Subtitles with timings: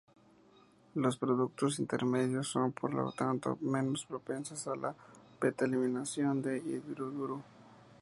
[0.95, 4.95] Los productos intermedios son por lo tanto menos propensas a la
[5.39, 7.43] beta-eliminación del hidruro.